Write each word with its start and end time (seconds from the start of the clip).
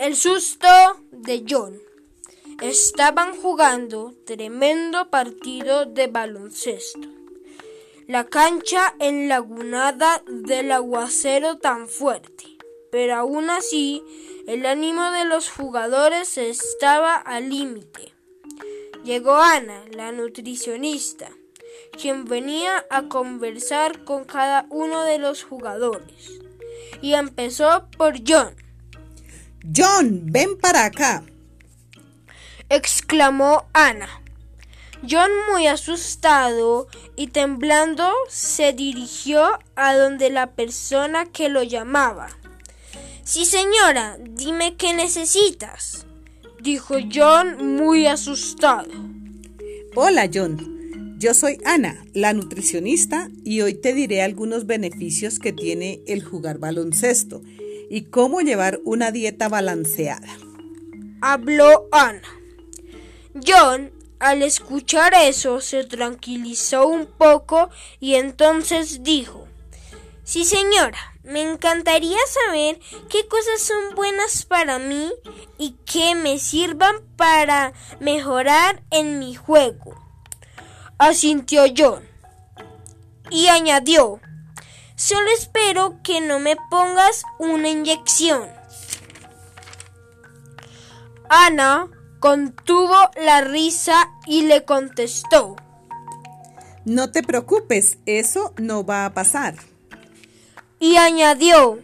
El 0.00 0.16
susto 0.16 0.66
de 1.10 1.44
John. 1.46 1.78
Estaban 2.62 3.36
jugando 3.36 4.14
tremendo 4.24 5.10
partido 5.10 5.84
de 5.84 6.06
baloncesto. 6.06 7.06
La 8.06 8.24
cancha 8.24 8.94
enlagunada 8.98 10.22
del 10.26 10.72
aguacero 10.72 11.58
tan 11.58 11.86
fuerte, 11.86 12.46
pero 12.90 13.14
aún 13.14 13.50
así 13.50 14.02
el 14.46 14.64
ánimo 14.64 15.10
de 15.10 15.26
los 15.26 15.50
jugadores 15.50 16.38
estaba 16.38 17.16
al 17.16 17.50
límite. 17.50 18.14
Llegó 19.04 19.34
Ana, 19.34 19.84
la 19.90 20.12
nutricionista, 20.12 21.28
quien 22.00 22.24
venía 22.24 22.86
a 22.88 23.02
conversar 23.02 24.02
con 24.04 24.24
cada 24.24 24.64
uno 24.70 25.02
de 25.02 25.18
los 25.18 25.44
jugadores, 25.44 26.40
y 27.02 27.12
empezó 27.12 27.86
por 27.98 28.14
John. 28.26 28.56
John, 29.62 30.22
ven 30.24 30.58
para 30.58 30.86
acá. 30.86 31.22
exclamó 32.70 33.66
Ana. 33.74 34.08
John, 35.08 35.30
muy 35.52 35.66
asustado 35.66 36.88
y 37.16 37.28
temblando, 37.28 38.10
se 38.28 38.72
dirigió 38.72 39.58
a 39.76 39.94
donde 39.94 40.30
la 40.30 40.52
persona 40.52 41.26
que 41.26 41.48
lo 41.48 41.62
llamaba. 41.62 42.28
Sí, 43.22 43.44
señora, 43.44 44.18
dime 44.18 44.76
qué 44.76 44.94
necesitas, 44.94 46.06
dijo 46.62 46.96
John, 47.12 47.76
muy 47.76 48.06
asustado. 48.06 48.90
Hola, 49.94 50.28
John. 50.32 51.16
Yo 51.18 51.34
soy 51.34 51.58
Ana, 51.66 52.02
la 52.14 52.32
nutricionista, 52.32 53.28
y 53.44 53.60
hoy 53.60 53.74
te 53.74 53.92
diré 53.92 54.22
algunos 54.22 54.64
beneficios 54.64 55.38
que 55.38 55.52
tiene 55.52 56.00
el 56.06 56.24
jugar 56.24 56.58
baloncesto 56.58 57.42
y 57.90 58.02
cómo 58.02 58.40
llevar 58.40 58.80
una 58.84 59.10
dieta 59.10 59.48
balanceada. 59.48 60.28
Habló 61.20 61.88
Ana. 61.90 62.22
John, 63.46 63.92
al 64.20 64.42
escuchar 64.42 65.12
eso, 65.14 65.60
se 65.60 65.84
tranquilizó 65.84 66.86
un 66.86 67.06
poco 67.06 67.68
y 67.98 68.14
entonces 68.14 69.02
dijo, 69.02 69.48
Sí 70.22 70.44
señora, 70.44 70.98
me 71.24 71.42
encantaría 71.42 72.18
saber 72.46 72.78
qué 73.08 73.26
cosas 73.26 73.60
son 73.60 73.96
buenas 73.96 74.44
para 74.44 74.78
mí 74.78 75.10
y 75.58 75.72
que 75.84 76.14
me 76.14 76.38
sirvan 76.38 76.96
para 77.16 77.72
mejorar 77.98 78.84
en 78.92 79.18
mi 79.18 79.34
juego. 79.34 79.96
Asintió 80.98 81.64
John 81.76 82.08
y 83.30 83.48
añadió, 83.48 84.20
Solo 85.00 85.30
espero 85.30 85.98
que 86.02 86.20
no 86.20 86.40
me 86.40 86.56
pongas 86.68 87.22
una 87.38 87.70
inyección. 87.70 88.50
Ana 91.30 91.88
contuvo 92.18 92.94
la 93.16 93.40
risa 93.40 94.10
y 94.26 94.42
le 94.42 94.66
contestó. 94.66 95.56
No 96.84 97.10
te 97.10 97.22
preocupes, 97.22 97.96
eso 98.04 98.52
no 98.58 98.84
va 98.84 99.06
a 99.06 99.14
pasar. 99.14 99.54
Y 100.78 100.96
añadió. 100.96 101.78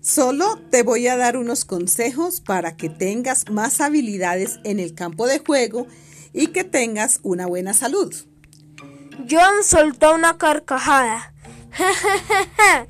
Solo 0.00 0.58
te 0.70 0.82
voy 0.82 1.08
a 1.08 1.18
dar 1.18 1.36
unos 1.36 1.66
consejos 1.66 2.40
para 2.40 2.74
que 2.74 2.88
tengas 2.88 3.50
más 3.50 3.82
habilidades 3.82 4.60
en 4.64 4.80
el 4.80 4.94
campo 4.94 5.26
de 5.26 5.40
juego 5.40 5.88
y 6.32 6.46
que 6.46 6.64
tengas 6.64 7.20
una 7.22 7.44
buena 7.44 7.74
salud. 7.74 8.14
John 9.28 9.62
soltó 9.62 10.14
una 10.14 10.38
carcajada 10.38 11.34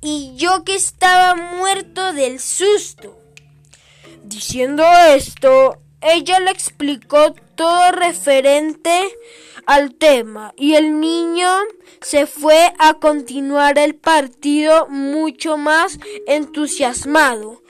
y 0.00 0.34
yo 0.36 0.64
que 0.64 0.74
estaba 0.74 1.34
muerto 1.34 2.12
del 2.12 2.40
susto. 2.40 3.18
Diciendo 4.24 4.84
esto, 5.08 5.78
ella 6.00 6.40
le 6.40 6.50
explicó 6.50 7.34
todo 7.54 7.92
referente 7.92 9.16
al 9.66 9.94
tema 9.94 10.52
y 10.56 10.74
el 10.74 11.00
niño 11.00 11.48
se 12.00 12.26
fue 12.26 12.72
a 12.78 12.94
continuar 12.94 13.78
el 13.78 13.96
partido 13.96 14.86
mucho 14.88 15.56
más 15.56 15.98
entusiasmado 16.26 17.62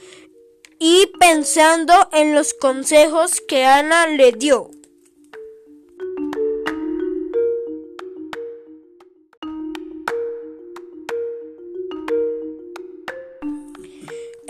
y 0.78 1.06
pensando 1.18 1.94
en 2.12 2.34
los 2.34 2.52
consejos 2.52 3.41
que 3.41 3.64
Ana 3.64 4.06
le 4.06 4.32
dio. 4.32 4.70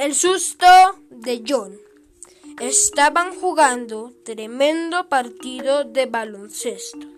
El 0.06 0.14
susto 0.14 0.68
de 1.10 1.42
John. 1.44 1.76
Estaban 2.60 3.34
jugando 3.34 4.12
tremendo 4.24 5.08
partido 5.08 5.82
de 5.82 6.06
baloncesto. 6.06 7.08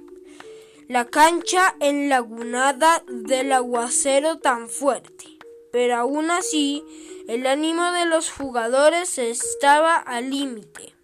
La 0.88 1.04
cancha 1.04 1.76
enlagunada 1.81 3.04
del 3.06 3.53
aguacero 3.53 4.38
tan 4.38 4.71
fuerte, 4.71 5.26
pero 5.71 5.97
aún 5.97 6.31
así 6.31 6.82
el 7.28 7.47
ánimo 7.47 7.93
de 7.93 8.06
los 8.06 8.31
jugadores 8.31 9.19
estaba 9.19 9.97
al 9.97 10.31
límite. 10.31 10.94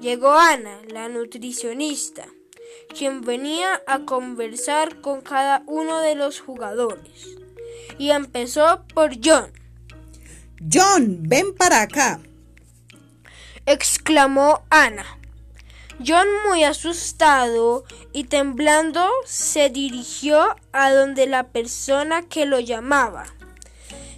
Llegó 0.00 0.32
Ana, 0.32 0.80
la 0.88 1.10
nutricionista, 1.10 2.26
quien 2.96 3.20
venía 3.20 3.82
a 3.86 4.06
conversar 4.06 5.02
con 5.02 5.20
cada 5.20 5.64
uno 5.66 6.00
de 6.00 6.14
los 6.14 6.40
jugadores, 6.40 7.36
y 7.98 8.08
empezó 8.08 8.86
por 8.94 9.10
John. 9.22 9.52
John, 10.72 11.18
ven 11.22 11.54
para 11.54 11.82
acá. 11.82 12.20
exclamó 13.66 14.62
Ana. 14.70 15.04
John, 16.04 16.26
muy 16.48 16.64
asustado 16.64 17.84
y 18.12 18.24
temblando, 18.24 19.06
se 19.26 19.68
dirigió 19.68 20.40
a 20.72 20.90
donde 20.90 21.26
la 21.26 21.48
persona 21.48 22.22
que 22.22 22.46
lo 22.46 22.60
llamaba. 22.60 23.26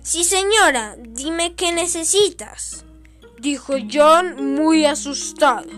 Sí, 0.03 0.23
señora, 0.23 0.97
dime 1.01 1.55
qué 1.55 1.73
necesitas, 1.73 2.85
dijo 3.41 3.75
John, 3.93 4.55
muy 4.55 4.85
asustado. 4.85 5.69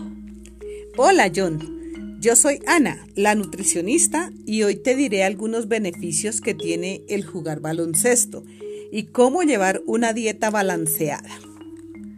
Hola, 0.97 1.31
John. 1.35 2.17
Yo 2.19 2.35
soy 2.35 2.59
Ana, 2.67 3.07
la 3.15 3.33
nutricionista, 3.33 4.29
y 4.45 4.63
hoy 4.63 4.75
te 4.75 4.93
diré 4.95 5.23
algunos 5.23 5.67
beneficios 5.67 6.41
que 6.41 6.53
tiene 6.53 7.01
el 7.07 7.25
jugar 7.25 7.59
baloncesto 7.59 8.43
y 8.91 9.05
cómo 9.05 9.43
llevar 9.43 9.81
una 9.85 10.13
dieta 10.13 10.49
balanceada. 10.49 11.29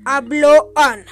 Habló 0.06 0.72
Ana. 0.76 1.06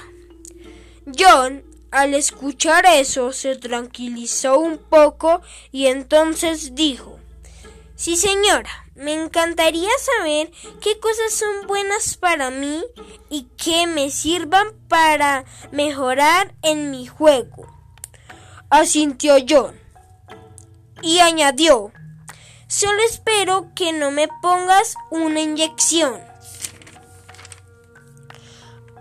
John, 1.17 1.63
al 1.91 2.13
escuchar 2.13 2.85
eso, 2.85 3.33
se 3.33 3.55
tranquilizó 3.55 4.59
un 4.59 4.77
poco 4.77 5.41
y 5.71 5.87
entonces 5.87 6.75
dijo, 6.75 7.19
Sí 7.95 8.15
señora, 8.15 8.69
me 8.95 9.13
encantaría 9.13 9.89
saber 9.99 10.51
qué 10.81 10.99
cosas 10.99 11.33
son 11.33 11.67
buenas 11.67 12.15
para 12.15 12.49
mí 12.49 12.83
y 13.29 13.43
que 13.57 13.87
me 13.87 14.09
sirvan 14.09 14.67
para 14.87 15.45
mejorar 15.71 16.55
en 16.61 16.91
mi 16.91 17.07
juego. 17.07 17.67
Asintió 18.69 19.35
John 19.47 19.77
y 21.01 21.19
añadió, 21.19 21.91
Solo 22.69 22.99
espero 23.09 23.71
que 23.73 23.93
no 23.93 24.11
me 24.11 24.27
pongas 24.43 24.93
una 25.09 25.41
inyección. 25.41 26.21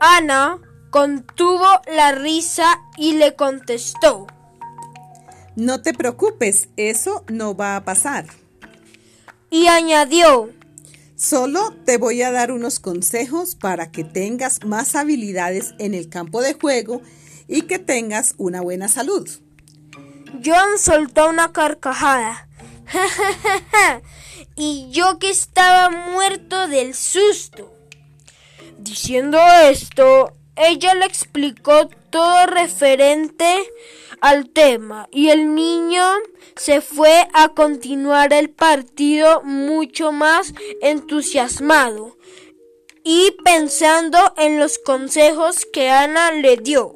Ana 0.00 0.58
contuvo 0.88 1.66
la 1.94 2.12
risa 2.12 2.80
y 2.96 3.12
le 3.12 3.36
contestó. 3.36 4.26
No 5.54 5.82
te 5.82 5.92
preocupes, 5.92 6.70
eso 6.78 7.26
no 7.28 7.54
va 7.54 7.76
a 7.76 7.84
pasar. 7.84 8.24
Y 9.50 9.66
añadió. 9.66 10.50
Solo 11.14 11.75
te 11.84 11.98
voy 11.98 12.22
a 12.22 12.31
dar 12.31 12.52
unos 12.52 12.81
consejos 12.81 13.54
para 13.54 13.90
que 13.90 14.02
tengas 14.02 14.64
más 14.64 14.94
habilidades 14.94 15.75
en 15.78 15.93
el 15.93 16.08
campo 16.08 16.40
de 16.40 16.54
juego 16.54 17.02
y 17.48 17.62
que 17.62 17.78
tengas 17.78 18.34
una 18.38 18.62
buena 18.62 18.88
salud. 18.88 19.28
John 20.43 20.78
soltó 20.78 21.28
una 21.28 21.52
carcajada 21.52 22.47
y 24.56 24.88
yo 24.90 25.19
que 25.19 25.31
estaba 25.31 25.90
muerto 25.90 26.69
del 26.69 26.94
susto. 26.94 27.73
Diciendo 28.79 29.38
esto, 29.62 30.32
ella 30.56 30.94
le 30.94 31.06
explicó 31.06 31.88
todo 32.11 32.46
referente 32.46 33.70
al 34.20 34.49
tema 34.50 35.08
y 35.12 35.31
el 35.31 35.55
niño 35.55 36.05
se 36.56 36.81
fue 36.81 37.29
a 37.32 37.50
continuar 37.50 38.32
el 38.32 38.50
partido 38.50 39.43
mucho 39.43 40.11
más 40.12 40.52
entusiasmado 40.82 42.17
y 43.05 43.37
pensando 43.44 44.19
en 44.37 44.58
los 44.58 44.79
consejos 44.79 45.67
que 45.73 45.91
Ana 45.91 46.32
le 46.32 46.56
dio. 46.56 46.94